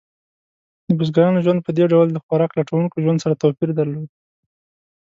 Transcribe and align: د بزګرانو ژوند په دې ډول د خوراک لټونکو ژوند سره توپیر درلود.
د 0.87 0.89
بزګرانو 0.99 1.43
ژوند 1.45 1.59
په 1.63 1.71
دې 1.77 1.85
ډول 1.93 2.07
د 2.11 2.17
خوراک 2.23 2.51
لټونکو 2.59 2.95
ژوند 3.03 3.21
سره 3.23 3.39
توپیر 3.41 3.69
درلود. 3.79 4.09